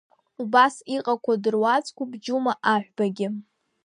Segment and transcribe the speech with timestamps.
[0.41, 3.27] Убас иҟақәоу дыруаӡәкуп Џьума аҳәбагьы.